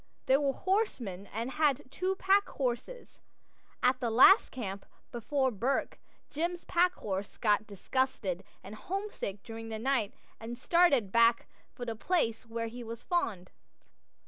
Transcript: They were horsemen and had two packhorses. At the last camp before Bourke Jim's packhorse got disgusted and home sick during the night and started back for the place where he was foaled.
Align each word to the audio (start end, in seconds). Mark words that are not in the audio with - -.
They 0.25 0.35
were 0.35 0.51
horsemen 0.51 1.27
and 1.31 1.51
had 1.51 1.91
two 1.91 2.15
packhorses. 2.15 3.19
At 3.83 3.99
the 3.99 4.09
last 4.09 4.49
camp 4.49 4.87
before 5.11 5.51
Bourke 5.51 5.99
Jim's 6.31 6.63
packhorse 6.65 7.37
got 7.37 7.67
disgusted 7.67 8.43
and 8.63 8.73
home 8.73 9.11
sick 9.11 9.43
during 9.43 9.69
the 9.69 9.77
night 9.77 10.15
and 10.39 10.57
started 10.57 11.11
back 11.11 11.45
for 11.75 11.85
the 11.85 11.95
place 11.95 12.47
where 12.47 12.65
he 12.65 12.83
was 12.83 13.03
foaled. 13.03 13.51